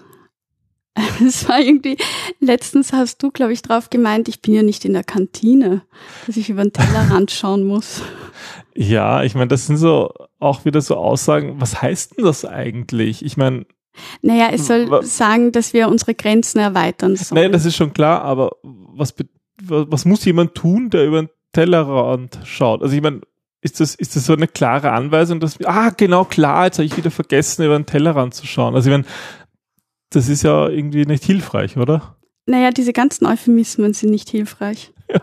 Es 1.24 1.48
war 1.48 1.60
irgendwie, 1.60 1.96
letztens 2.40 2.92
hast 2.92 3.22
du, 3.22 3.30
glaube 3.30 3.52
ich, 3.52 3.62
drauf 3.62 3.90
gemeint, 3.90 4.28
ich 4.28 4.42
bin 4.42 4.54
ja 4.54 4.62
nicht 4.62 4.84
in 4.84 4.92
der 4.92 5.04
Kantine, 5.04 5.82
dass 6.26 6.36
ich 6.36 6.50
über 6.50 6.62
den 6.62 6.72
Tellerrand 6.72 7.30
schauen 7.30 7.64
muss. 7.64 8.02
Ja, 8.74 9.22
ich 9.22 9.34
meine, 9.34 9.48
das 9.48 9.66
sind 9.66 9.76
so 9.76 10.12
auch 10.38 10.64
wieder 10.64 10.80
so 10.80 10.96
Aussagen, 10.96 11.60
was 11.60 11.82
heißt 11.82 12.16
denn 12.16 12.24
das 12.24 12.44
eigentlich? 12.44 13.24
Ich 13.24 13.36
meine, 13.36 13.66
naja, 14.22 14.48
es 14.52 14.66
soll 14.66 15.02
sagen, 15.04 15.52
dass 15.52 15.72
wir 15.72 15.88
unsere 15.88 16.14
Grenzen 16.14 16.58
erweitern 16.58 17.16
sollen. 17.16 17.40
Naja, 17.40 17.48
das 17.50 17.64
ist 17.64 17.76
schon 17.76 17.92
klar, 17.92 18.22
aber 18.22 18.56
was, 18.62 19.14
was 19.62 20.04
muss 20.04 20.24
jemand 20.24 20.54
tun, 20.54 20.90
der 20.90 21.06
über 21.06 21.22
den 21.22 21.30
Tellerrand 21.52 22.38
schaut? 22.44 22.82
Also 22.82 22.94
ich 22.94 23.02
meine, 23.02 23.20
ist 23.62 23.80
das, 23.80 23.94
ist 23.94 24.16
das 24.16 24.24
so 24.24 24.32
eine 24.32 24.48
klare 24.48 24.92
Anweisung, 24.92 25.40
dass 25.40 25.58
wir, 25.58 25.68
ah, 25.68 25.90
genau, 25.90 26.24
klar, 26.24 26.66
jetzt 26.66 26.78
habe 26.78 26.86
ich 26.86 26.96
wieder 26.96 27.10
vergessen, 27.10 27.64
über 27.64 27.78
den 27.78 27.86
Tellerrand 27.86 28.34
zu 28.34 28.46
schauen. 28.46 28.74
Also 28.74 28.90
ich 28.90 28.94
meine, 28.94 29.04
das 30.10 30.28
ist 30.28 30.42
ja 30.42 30.68
irgendwie 30.68 31.04
nicht 31.04 31.24
hilfreich, 31.24 31.76
oder? 31.76 32.16
Naja, 32.46 32.70
diese 32.70 32.92
ganzen 32.92 33.26
Euphemismen 33.26 33.92
sind 33.92 34.10
nicht 34.10 34.28
hilfreich. 34.28 34.92
Ja. 35.12 35.22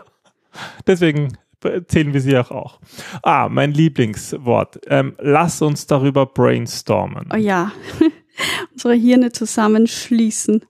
Deswegen 0.86 1.38
zählen 1.86 2.12
wir 2.12 2.20
sie 2.20 2.36
auch. 2.36 2.50
auch. 2.50 2.80
Ah, 3.22 3.48
mein 3.48 3.72
Lieblingswort. 3.72 4.80
Ähm, 4.88 5.14
lass 5.20 5.62
uns 5.62 5.86
darüber 5.86 6.26
brainstormen. 6.26 7.28
Oh 7.32 7.36
ja. 7.36 7.72
unsere 8.72 8.94
Hirne 8.94 9.32
zusammenschließen. 9.32 10.64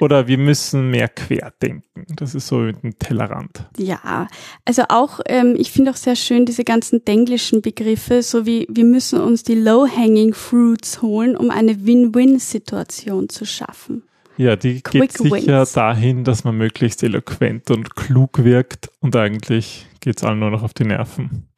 Oder 0.00 0.26
wir 0.26 0.38
müssen 0.38 0.90
mehr 0.90 1.08
querdenken. 1.08 2.06
Das 2.16 2.34
ist 2.34 2.46
so 2.46 2.60
ein 2.60 2.94
Tellerrand. 2.98 3.66
Ja, 3.76 4.28
also 4.64 4.84
auch, 4.88 5.20
ähm, 5.26 5.54
ich 5.58 5.70
finde 5.70 5.90
auch 5.90 5.96
sehr 5.96 6.16
schön 6.16 6.46
diese 6.46 6.64
ganzen 6.64 7.04
denglischen 7.04 7.60
Begriffe, 7.60 8.22
so 8.22 8.46
wie 8.46 8.66
wir 8.70 8.84
müssen 8.84 9.20
uns 9.20 9.42
die 9.42 9.56
Low-Hanging 9.56 10.32
Fruits 10.32 11.02
holen, 11.02 11.36
um 11.36 11.50
eine 11.50 11.84
Win-Win-Situation 11.84 13.28
zu 13.28 13.44
schaffen. 13.44 14.02
Ja, 14.38 14.56
die 14.56 14.80
Quick 14.80 15.02
geht 15.02 15.12
sicher 15.12 15.60
wins. 15.60 15.72
dahin, 15.72 16.24
dass 16.24 16.44
man 16.44 16.56
möglichst 16.56 17.02
eloquent 17.02 17.70
und 17.70 17.94
klug 17.94 18.42
wirkt 18.42 18.90
und 19.00 19.14
eigentlich 19.14 19.86
geht 20.00 20.16
es 20.16 20.24
allen 20.24 20.38
nur 20.38 20.50
noch 20.50 20.62
auf 20.62 20.72
die 20.72 20.84
Nerven. 20.84 21.49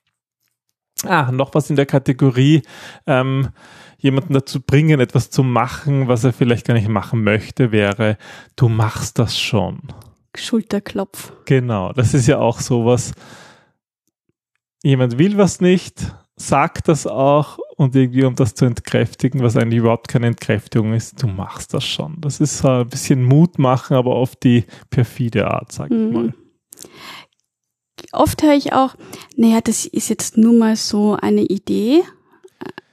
Ah, 1.05 1.31
noch 1.33 1.55
was 1.55 1.71
in 1.71 1.77
der 1.77 1.87
Kategorie. 1.87 2.63
Ähm, 3.07 3.49
jemanden 3.99 4.35
dazu 4.35 4.61
bringen, 4.61 5.01
etwas 5.01 5.31
zu 5.31 5.43
machen, 5.43 6.09
was 6.09 6.25
er 6.25 6.33
vielleicht 6.33 6.67
gar 6.67 6.75
nicht 6.75 6.89
machen 6.89 7.23
möchte, 7.23 7.73
wäre, 7.73 8.19
du 8.57 8.69
machst 8.69 9.19
das 9.19 9.39
schon. 9.39 9.81
Schulterklopf. 10.35 11.33
Genau, 11.45 11.93
das 11.93 12.15
ist 12.15 12.27
ja 12.27 12.39
auch 12.39 12.61
sowas. 12.61 13.13
Jemand 14.83 15.19
will 15.19 15.39
was 15.39 15.61
nicht, 15.61 16.13
sagt 16.37 16.89
das 16.89 17.07
auch 17.07 17.59
und 17.77 17.95
irgendwie, 17.95 18.25
um 18.25 18.35
das 18.35 18.55
zu 18.55 18.65
entkräftigen, 18.65 19.43
was 19.43 19.57
eigentlich 19.57 19.79
überhaupt 19.79 20.09
keine 20.09 20.27
Entkräftigung 20.27 20.95
ist, 20.95 21.23
du 21.23 21.29
machst 21.29 21.73
das 21.75 21.85
schon. 21.85 22.17
Das 22.21 22.41
ist 22.41 22.65
ein 22.65 22.89
bisschen 22.89 23.23
Mut 23.23 23.59
machen, 23.59 23.97
aber 23.97 24.17
auf 24.17 24.35
die 24.35 24.65
perfide 24.91 25.49
Art, 25.49 25.71
sag 25.71 25.91
ich 25.91 25.97
mhm. 25.97 26.13
mal. 26.13 26.35
Oft 28.13 28.43
höre 28.43 28.55
ich 28.55 28.73
auch, 28.73 28.95
naja, 29.37 29.61
das 29.63 29.87
ist 29.87 30.09
jetzt 30.09 30.37
nur 30.37 30.53
mal 30.53 30.77
so 30.77 31.17
eine 31.21 31.43
Idee 31.43 32.03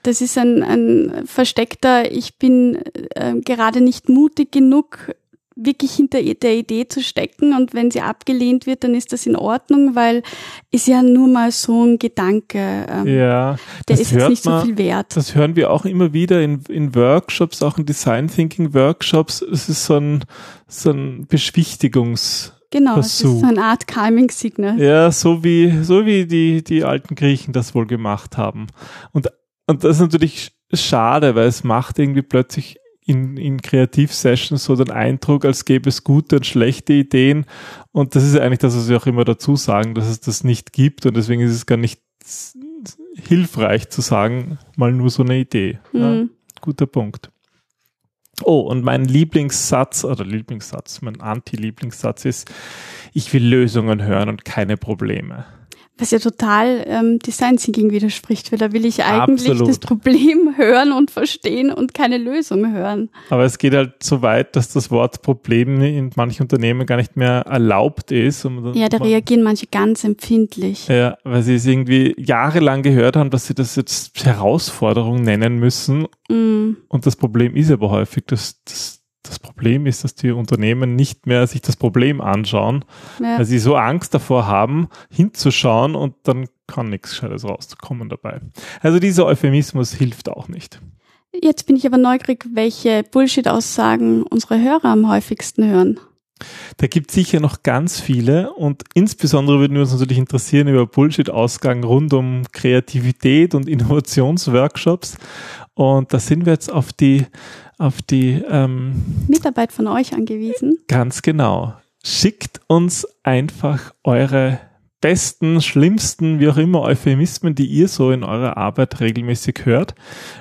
das 0.04 0.22
ist 0.22 0.38
ein, 0.38 0.64
ein 0.64 1.28
versteckter, 1.28 2.12
ich 2.12 2.38
bin 2.38 2.80
äh, 3.16 3.36
gerade 3.42 3.82
nicht 3.82 4.10
mutig 4.10 4.52
genug, 4.52 5.14
wirklich 5.62 5.92
hinter 5.92 6.22
der 6.22 6.56
Idee 6.56 6.88
zu 6.88 7.02
stecken 7.02 7.54
und 7.54 7.74
wenn 7.74 7.92
sie 7.92 8.00
abgelehnt 8.00 8.66
wird, 8.66 8.86
dann 8.86 8.96
ist 8.96 9.12
das 9.12 9.26
in 9.26 9.36
Ordnung, 9.36 9.94
weil 9.94 10.24
ist 10.72 10.88
ja 10.88 11.02
nur 11.04 11.28
mal 11.28 11.52
so 11.52 11.84
ein 11.84 12.00
Gedanke. 12.00 12.86
Ähm, 12.90 13.08
ja, 13.08 13.58
der 13.88 14.00
ist 14.00 14.12
jetzt 14.12 14.30
nicht 14.30 14.46
man, 14.46 14.62
so 14.62 14.66
viel 14.66 14.78
wert. 14.78 15.16
Das 15.18 15.36
hören 15.36 15.58
wir 15.58 15.70
auch 15.70 15.84
immer 15.84 16.14
wieder 16.14 16.42
in, 16.42 16.62
in 16.70 16.96
Workshops, 16.96 17.62
auch 17.62 17.78
in 17.78 17.86
Design 17.86 18.30
Thinking 18.30 18.74
Workshops. 18.74 19.42
Es 19.42 19.68
ist 19.68 19.86
so 19.86 19.98
ein, 19.98 20.24
so 20.68 20.92
ein 20.92 21.28
Beschwichtigungs- 21.28 22.54
Genau, 22.72 22.98
das 22.98 23.08
ist 23.08 23.20
so 23.20 23.42
eine 23.44 23.64
Art 23.64 23.88
Calming 23.88 24.30
Signal. 24.30 24.80
Ja, 24.80 25.12
so 25.12 25.44
wie, 25.44 25.84
so 25.84 26.06
wie 26.06 26.28
die, 26.28 26.64
die 26.64 26.84
alten 26.84 27.16
Griechen 27.16 27.52
das 27.52 27.74
wohl 27.74 27.88
gemacht 27.88 28.38
haben. 28.38 28.68
Und 29.12 29.28
und 29.70 29.84
das 29.84 29.98
ist 29.98 30.02
natürlich 30.02 30.52
schade, 30.74 31.36
weil 31.36 31.48
es 31.48 31.64
macht 31.64 32.00
irgendwie 32.00 32.24
plötzlich 32.24 32.78
in, 33.06 33.38
in 33.38 33.62
Kreativsessions 33.62 34.64
so 34.64 34.76
den 34.76 34.90
Eindruck, 34.90 35.46
als 35.46 35.64
gäbe 35.64 35.90
es 35.90 36.04
gute 36.04 36.38
und 36.38 36.48
schlechte 36.48 36.94
Ideen. 36.94 37.46
Und 37.92 38.16
das 38.16 38.24
ist 38.24 38.36
eigentlich 38.36 38.60
das, 38.60 38.76
was 38.76 38.90
wir 38.90 38.98
auch 38.98 39.06
immer 39.06 39.26
dazu 39.26 39.56
sagen, 39.56 39.94
dass 39.94 40.08
es 40.08 40.22
das 40.22 40.44
nicht 40.44 40.74
gibt. 40.74 41.06
Und 41.06 41.16
deswegen 41.16 41.42
ist 41.42 41.52
es 41.52 41.68
gar 41.68 41.78
nicht 41.78 42.02
hilfreich 43.16 43.90
zu 43.90 44.02
sagen, 44.02 44.58
mal 44.76 44.92
nur 44.92 45.12
so 45.12 45.22
eine 45.22 45.38
Idee. 45.38 45.78
Mhm. 45.94 46.02
Ja, 46.02 46.26
guter 46.62 46.88
Punkt. 46.88 47.30
Oh, 48.44 48.62
und 48.62 48.84
mein 48.84 49.06
Lieblingssatz 49.06 50.04
oder 50.04 50.24
Lieblingssatz, 50.24 51.02
mein 51.02 51.20
Anti-Lieblingssatz 51.20 52.26
ist, 52.26 52.52
ich 53.14 53.34
will 53.34 53.46
Lösungen 53.46 54.04
hören 54.04 54.30
und 54.30 54.46
keine 54.46 54.78
Probleme. 54.78 55.46
Was 56.00 56.12
ja 56.12 56.20
total 56.20 56.84
ähm, 56.88 57.20
Design 57.20 57.58
Thinking 57.58 57.92
widerspricht, 57.92 58.52
weil 58.52 58.60
da 58.60 58.72
will 58.72 58.86
ich 58.86 59.04
eigentlich 59.04 59.50
Absolut. 59.50 59.70
das 59.70 59.80
Problem 59.80 60.54
hören 60.58 60.92
und 60.92 61.12
verstehen 61.12 61.72
und 61.72 61.94
keine 61.94 62.18
Lösung 62.18 62.72
hören. 62.72 63.10
Aber 63.30 63.44
es 63.44 63.58
geht 63.58 63.74
halt 63.74 64.02
so 64.02 64.22
weit, 64.22 64.56
dass 64.56 64.72
das 64.72 64.92
Wort 64.92 65.22
Problem 65.22 65.82
in 65.82 66.12
manchen 66.16 66.44
Unternehmen 66.44 66.86
gar 66.86 66.98
nicht 66.98 67.18
mehr 67.18 67.42
erlaubt 67.42 68.12
ist. 68.12 68.48
ja, 68.74 68.90
da 68.90 68.98
reagieren 68.98 69.44
manche 69.44 69.68
ganz 69.68 70.04
empfindlich. 70.04 70.88
Ja, 70.88 71.18
weil 71.24 71.44
sie 71.44 71.56
es 71.56 71.66
irgendwie 71.66 72.16
jahrelang 72.18 72.82
gehört 72.82 73.16
haben, 73.16 73.30
dass 73.30 73.48
sie 73.48 73.54
das 73.54 73.76
jetzt 73.76 74.24
Herausforderung 74.24 75.22
nennen 75.22 75.58
müssen. 75.58 76.08
Mm. 76.30 76.78
Und 76.88 77.06
das 77.06 77.16
Problem 77.16 77.56
ist 77.56 77.72
aber 77.72 77.90
häufig, 77.90 78.26
dass, 78.26 78.64
dass 78.64 78.90
das 78.90 78.99
Problem 79.60 79.88
ist, 79.88 80.06
dass 80.06 80.16
die 80.16 80.32
Unternehmen 80.32 80.96
nicht 80.96 81.28
mehr 81.28 81.46
sich 81.46 81.60
das 81.60 81.76
Problem 81.76 82.22
anschauen, 82.22 82.86
ja. 83.22 83.40
weil 83.40 83.44
sie 83.44 83.60
so 83.60 83.76
Angst 83.76 84.14
davor 84.14 84.48
haben, 84.48 84.88
hinzuschauen 85.12 85.96
und 85.96 86.16
dann 86.24 86.48
kann 86.66 86.88
nichts 86.88 87.10
Gescheites 87.10 87.44
rauskommen 87.44 88.08
dabei. 88.08 88.40
Also 88.80 89.00
dieser 89.00 89.26
Euphemismus 89.26 89.92
hilft 89.92 90.30
auch 90.30 90.48
nicht. 90.48 90.80
Jetzt 91.34 91.66
bin 91.68 91.76
ich 91.76 91.86
aber 91.86 91.98
neugierig, 91.98 92.46
welche 92.54 93.04
Bullshit-Aussagen 93.04 94.24
unsere 94.24 94.62
Hörer 94.62 94.86
am 94.86 95.10
häufigsten 95.10 95.66
hören. 95.66 96.00
Da 96.78 96.88
gibt 96.88 97.10
es 97.10 97.16
sicher 97.16 97.42
noch 97.42 97.64
ganz 97.64 98.00
viele 98.00 98.54
und 98.54 98.84
insbesondere 98.94 99.60
würden 99.60 99.74
wir 99.74 99.82
uns 99.82 99.92
natürlich 99.92 100.18
interessieren 100.18 100.70
über 100.70 100.86
Bullshit-Aussagen 100.88 101.84
rund 101.84 102.14
um 102.14 102.44
Kreativität 102.54 103.56
und 103.56 103.68
Innovationsworkshops. 103.68 105.18
Und 105.80 106.12
da 106.12 106.20
sind 106.20 106.46
wir 106.46 106.52
jetzt 106.52 106.70
auf 106.70 106.92
die 106.92 107.26
auf 107.78 108.02
die 108.02 108.44
ähm, 108.50 109.02
Mitarbeit 109.30 109.72
von 109.72 109.88
euch 109.88 110.14
angewiesen. 110.14 110.78
Ganz 110.90 111.22
genau. 111.22 111.74
Schickt 112.04 112.60
uns 112.68 113.08
einfach 113.24 113.94
eure 114.04 114.60
besten, 115.00 115.62
schlimmsten, 115.62 116.42
wie 116.42 116.50
auch 116.50 116.58
immer, 116.58 116.82
Euphemismen, 116.82 117.56
die 117.56 117.68
ihr 117.68 117.88
so 117.88 118.12
in 118.12 118.26
eurer 118.26 118.58
Arbeit 118.58 119.00
regelmäßig 119.00 119.62
hört. 119.64 119.96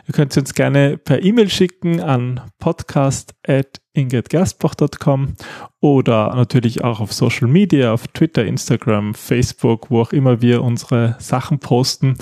Ihr 0.09 0.14
könnt 0.14 0.33
sie 0.33 0.40
uns 0.40 0.54
gerne 0.54 0.99
per 0.99 1.23
E-Mail 1.23 1.50
schicken 1.50 2.00
an 2.00 2.40
podcast.ingridgerstbach.com 2.59 5.35
oder 5.78 6.35
natürlich 6.35 6.83
auch 6.83 6.99
auf 6.99 7.12
Social 7.12 7.47
Media, 7.47 7.92
auf 7.92 8.09
Twitter, 8.09 8.45
Instagram, 8.45 9.14
Facebook, 9.14 9.92
wo 9.92 10.00
auch 10.00 10.12
immer 10.12 10.42
wir 10.42 10.64
unsere 10.64 11.14
Sachen 11.21 11.61
posten. 11.61 12.16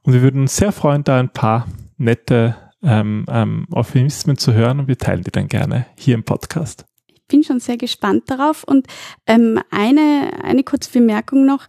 Und 0.00 0.14
wir 0.14 0.22
würden 0.22 0.40
uns 0.40 0.56
sehr 0.56 0.72
freuen, 0.72 1.04
da 1.04 1.20
ein 1.20 1.28
paar 1.28 1.66
nette 2.02 2.56
ähm, 2.82 3.24
ähm, 3.28 3.66
Euphemismen 3.72 4.36
zu 4.36 4.52
hören 4.52 4.80
und 4.80 4.88
wir 4.88 4.98
teilen 4.98 5.22
die 5.22 5.30
dann 5.30 5.48
gerne 5.48 5.86
hier 5.96 6.14
im 6.14 6.24
Podcast. 6.24 6.84
Ich 7.06 7.22
bin 7.28 7.44
schon 7.44 7.60
sehr 7.60 7.78
gespannt 7.78 8.24
darauf 8.26 8.64
und 8.64 8.86
ähm, 9.26 9.60
eine, 9.70 10.30
eine 10.42 10.64
kurze 10.64 10.92
Bemerkung 10.92 11.46
noch. 11.46 11.66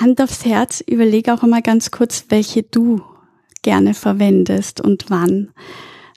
Hand 0.00 0.20
aufs 0.20 0.44
Herz, 0.44 0.82
überlege 0.86 1.32
auch 1.32 1.42
einmal 1.42 1.62
ganz 1.62 1.90
kurz, 1.90 2.26
welche 2.28 2.62
du 2.64 3.00
gerne 3.62 3.94
verwendest 3.94 4.80
und 4.80 5.06
wann 5.08 5.52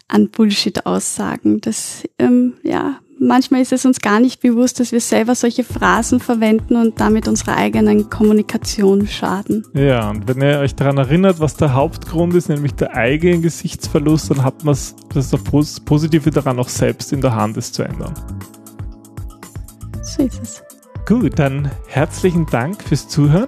an 0.07 0.29
Bullshit-Aussagen. 0.29 1.61
Das, 1.61 2.03
ähm, 2.17 2.55
ja, 2.63 2.99
manchmal 3.19 3.61
ist 3.61 3.71
es 3.71 3.85
uns 3.85 3.99
gar 3.99 4.19
nicht 4.19 4.41
bewusst, 4.41 4.79
dass 4.79 4.91
wir 4.91 5.01
selber 5.01 5.35
solche 5.35 5.63
Phrasen 5.63 6.19
verwenden 6.19 6.75
und 6.75 6.99
damit 6.99 7.27
unserer 7.27 7.57
eigenen 7.57 8.09
Kommunikation 8.09 9.07
schaden. 9.07 9.65
Ja, 9.73 10.09
und 10.09 10.27
wenn 10.27 10.41
ihr 10.41 10.59
euch 10.59 10.75
daran 10.75 10.97
erinnert, 10.97 11.39
was 11.39 11.55
der 11.55 11.73
Hauptgrund 11.73 12.33
ist, 12.33 12.49
nämlich 12.49 12.73
der 12.75 12.95
eigene 12.95 13.41
Gesichtsverlust, 13.41 14.31
dann 14.31 14.43
hat 14.43 14.63
man 14.63 14.75
das 15.13 15.31
Positive 15.85 16.31
daran 16.31 16.59
auch 16.59 16.69
selbst 16.69 17.13
in 17.13 17.21
der 17.21 17.35
Hand, 17.35 17.57
es 17.57 17.71
zu 17.71 17.83
ändern. 17.83 18.13
So 20.01 20.23
ist 20.23 20.41
es. 20.41 20.63
Gut, 21.05 21.37
dann 21.39 21.69
herzlichen 21.87 22.45
Dank 22.45 22.83
fürs 22.83 23.07
Zuhören. 23.07 23.47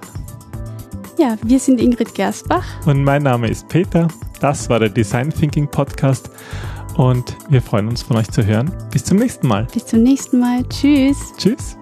Ja, 1.18 1.36
wir 1.42 1.58
sind 1.60 1.80
Ingrid 1.80 2.14
Gersbach. 2.14 2.64
Und 2.86 3.04
mein 3.04 3.22
Name 3.22 3.48
ist 3.48 3.68
Peter. 3.68 4.08
Das 4.40 4.68
war 4.68 4.80
der 4.80 4.88
Design 4.88 5.30
Thinking 5.30 5.68
Podcast. 5.68 6.30
Und 6.96 7.36
wir 7.48 7.62
freuen 7.62 7.88
uns 7.88 8.02
von 8.02 8.16
euch 8.16 8.30
zu 8.30 8.44
hören. 8.44 8.70
Bis 8.90 9.04
zum 9.04 9.18
nächsten 9.18 9.46
Mal. 9.46 9.66
Bis 9.72 9.86
zum 9.86 10.02
nächsten 10.02 10.38
Mal. 10.38 10.62
Tschüss. 10.68 11.18
Tschüss. 11.36 11.76